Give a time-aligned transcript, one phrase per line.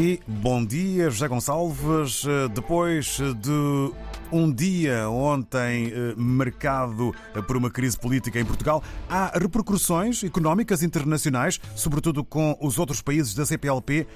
[0.00, 2.22] E bom dia, José Gonçalves.
[2.54, 3.92] Depois de
[4.30, 7.12] um dia ontem marcado
[7.48, 13.34] por uma crise política em Portugal, há repercussões económicas internacionais, sobretudo com os outros países
[13.34, 14.06] da CPLP,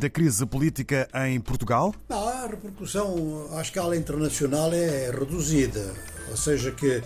[0.00, 1.94] da crise política em Portugal?
[2.08, 5.94] Não, a repercussão à escala internacional é reduzida,
[6.30, 7.02] ou seja, que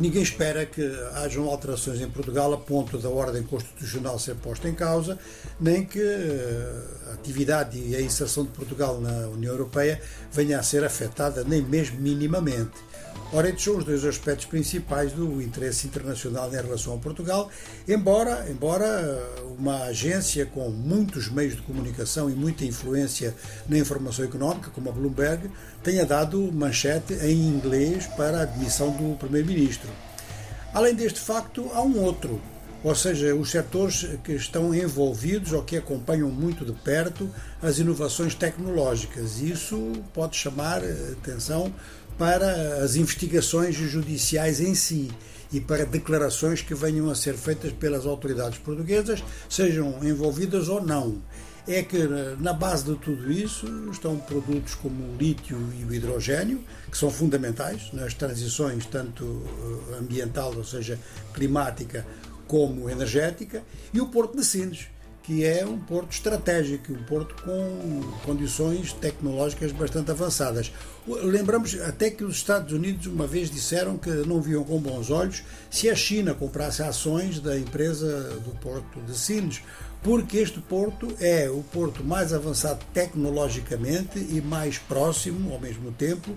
[0.00, 0.82] Ninguém espera que
[1.14, 5.16] hajam alterações em Portugal a ponto da ordem constitucional ser posta em causa,
[5.60, 6.02] nem que
[7.08, 10.00] a atividade e a inserção de Portugal na União Europeia
[10.32, 12.72] venha a ser afetada, nem mesmo minimamente.
[13.32, 17.48] Ora, estes são os dois aspectos principais do interesse internacional em relação a Portugal,
[17.86, 19.22] embora, embora
[19.56, 23.32] uma agência com muitos meios de comunicação e muita influência
[23.68, 25.48] na informação económica, como a Bloomberg,
[25.80, 29.88] tenha dado manchete em inglês para a admissão do Primeiro-Ministro.
[30.74, 32.40] Além deste facto, há um outro,
[32.82, 37.30] ou seja, os setores que estão envolvidos ou que acompanham muito de perto
[37.62, 39.40] as inovações tecnológicas.
[39.40, 41.72] Isso pode chamar atenção
[42.20, 45.10] para as investigações judiciais em si
[45.50, 51.22] e para declarações que venham a ser feitas pelas autoridades portuguesas, sejam envolvidas ou não.
[51.66, 51.96] É que
[52.38, 57.10] na base de tudo isso estão produtos como o lítio e o hidrogênio, que são
[57.10, 60.98] fundamentais nas transições tanto eh, ambiental, ou seja,
[61.32, 62.06] climática,
[62.46, 63.62] como energética,
[63.94, 64.88] e o Porto de Sines
[65.22, 70.72] que é um porto estratégico, um porto com condições tecnológicas bastante avançadas.
[71.06, 75.42] Lembramos até que os Estados Unidos uma vez disseram que não viam com bons olhos
[75.70, 79.60] se a China comprasse ações da empresa do porto de Sines,
[80.02, 86.34] porque este porto é o porto mais avançado tecnologicamente e mais próximo, ao mesmo tempo,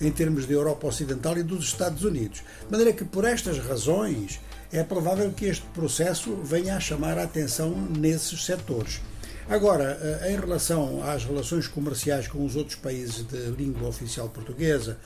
[0.00, 2.42] em termos de Europa Ocidental e dos Estados Unidos.
[2.64, 4.40] De maneira que, por estas razões,
[4.72, 9.00] é provável que este processo venha a chamar a atenção nesses setores.
[9.48, 14.98] Agora, eh, em relação às relações comerciais com os outros países de língua oficial portuguesa,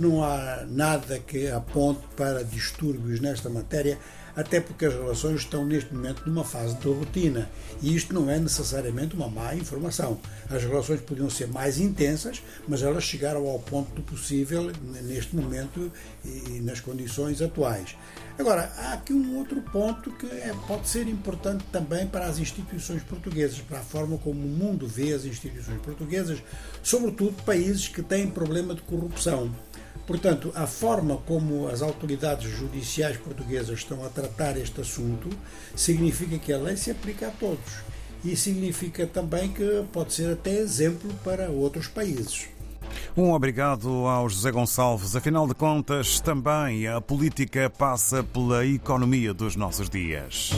[0.00, 3.98] não há nada que aponte para distúrbios nesta matéria,
[4.36, 7.48] até porque as relações estão neste momento numa fase de rotina
[7.80, 10.18] e isto não é necessariamente uma má informação.
[10.50, 14.72] As relações podiam ser mais intensas, mas elas chegaram ao ponto do possível
[15.02, 15.90] neste momento
[16.24, 17.96] e nas condições atuais.
[18.36, 23.00] Agora, há aqui um outro ponto que é, pode ser importante também para as instituições
[23.04, 26.42] portuguesas, para a forma como o mundo vê as instituições portuguesas,
[26.82, 29.54] sobretudo países que têm problema de corrupção.
[30.06, 35.30] Portanto, a forma como as autoridades judiciais portuguesas estão a tratar este assunto
[35.74, 37.82] significa que a lei se aplica a todos
[38.24, 42.48] e significa também que pode ser até exemplo para outros países.
[43.16, 45.14] Um obrigado ao José Gonçalves.
[45.16, 50.50] Afinal de contas, também a política passa pela economia dos nossos dias.